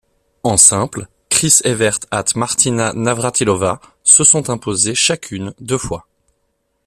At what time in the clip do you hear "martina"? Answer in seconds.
2.35-2.91